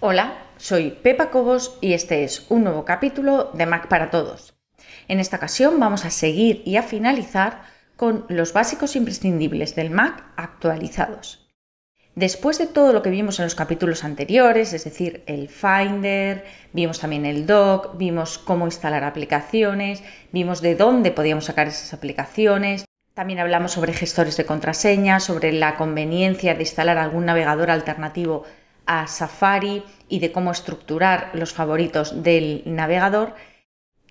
[0.00, 4.54] Hola, soy Pepa Cobos y este es un nuevo capítulo de Mac para Todos.
[5.08, 7.62] En esta ocasión vamos a seguir y a finalizar
[7.96, 11.50] con los básicos imprescindibles del Mac actualizados.
[12.14, 17.00] Después de todo lo que vimos en los capítulos anteriores, es decir, el Finder, vimos
[17.00, 22.84] también el Dock, vimos cómo instalar aplicaciones, vimos de dónde podíamos sacar esas aplicaciones,
[23.18, 28.44] también hablamos sobre gestores de contraseñas, sobre la conveniencia de instalar algún navegador alternativo
[28.88, 33.34] a Safari y de cómo estructurar los favoritos del navegador,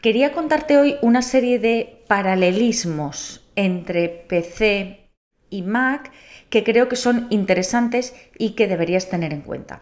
[0.02, 5.09] quería contarte hoy una serie de paralelismos entre PC
[5.49, 6.12] y Mac
[6.49, 9.82] que creo que son interesantes y que deberías tener en cuenta.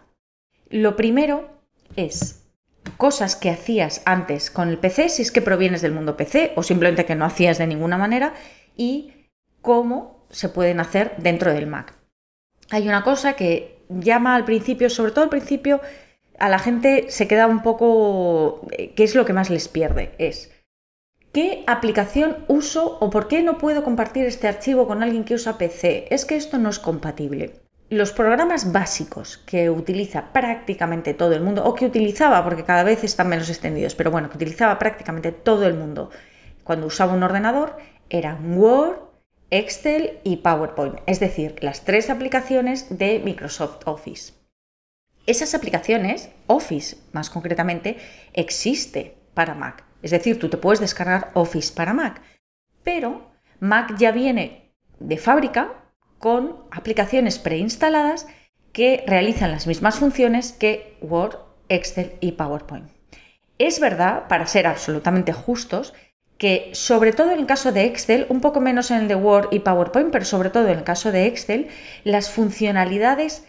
[0.70, 1.48] Lo primero
[1.94, 2.42] es
[2.96, 6.62] cosas que hacías antes con el PC, si es que provienes del mundo PC o
[6.62, 8.34] simplemente que no hacías de ninguna manera,
[8.76, 9.12] y
[9.60, 11.94] cómo se pueden hacer dentro del Mac.
[12.70, 15.80] Hay una cosa que llama al principio, sobre todo al principio,
[16.38, 18.66] a la gente se queda un poco...
[18.72, 20.12] Eh, ¿Qué es lo que más les pierde?
[20.18, 20.50] Es
[21.36, 25.58] ¿Qué aplicación uso o por qué no puedo compartir este archivo con alguien que usa
[25.58, 26.06] PC?
[26.10, 27.60] Es que esto no es compatible.
[27.90, 33.04] Los programas básicos que utiliza prácticamente todo el mundo, o que utilizaba, porque cada vez
[33.04, 36.10] están menos extendidos, pero bueno, que utilizaba prácticamente todo el mundo
[36.64, 37.76] cuando usaba un ordenador,
[38.08, 38.96] eran Word,
[39.50, 44.32] Excel y PowerPoint, es decir, las tres aplicaciones de Microsoft Office.
[45.26, 47.98] Esas aplicaciones, Office más concretamente,
[48.32, 49.84] existe para Mac.
[50.02, 52.22] Es decir, tú te puedes descargar Office para Mac,
[52.82, 53.30] pero
[53.60, 55.84] Mac ya viene de fábrica
[56.18, 58.26] con aplicaciones preinstaladas
[58.72, 62.90] que realizan las mismas funciones que Word, Excel y PowerPoint.
[63.58, 65.94] Es verdad, para ser absolutamente justos,
[66.38, 69.48] que sobre todo en el caso de Excel, un poco menos en el de Word
[69.52, 71.68] y PowerPoint, pero sobre todo en el caso de Excel,
[72.04, 73.46] las funcionalidades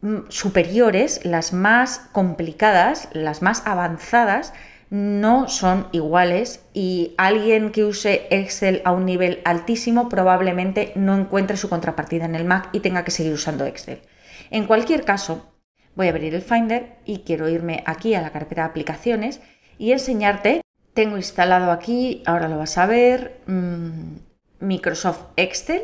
[0.00, 4.52] mm, superiores, las más complicadas, las más avanzadas,
[4.90, 11.56] no son iguales y alguien que use Excel a un nivel altísimo probablemente no encuentre
[11.56, 14.02] su contrapartida en el Mac y tenga que seguir usando Excel.
[14.50, 15.52] En cualquier caso,
[15.96, 19.40] voy a abrir el Finder y quiero irme aquí a la carpeta de aplicaciones
[19.78, 20.60] y enseñarte
[20.94, 24.16] tengo instalado aquí, ahora lo vas a ver, mm,
[24.60, 25.82] Microsoft Excel,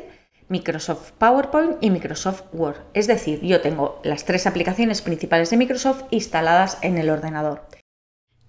[0.48, 2.78] Microsoft PowerPoint y Microsoft Word.
[2.94, 7.62] Es decir, yo tengo las tres aplicaciones principales de Microsoft instaladas en el ordenador.